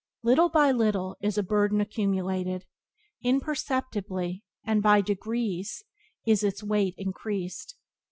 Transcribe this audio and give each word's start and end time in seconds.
Little 0.23 0.49
by 0.49 0.71
little 0.71 1.15
is 1.21 1.37
a 1.37 1.43
burden 1.43 1.79
accumulated; 1.79 2.65
imperceptibly 3.21 4.43
and 4.63 4.81
by 4.81 4.99
degrees 5.01 5.83
is 6.25 6.43
its 6.43 6.63
weight 6.63 6.95
increased. 6.97 7.75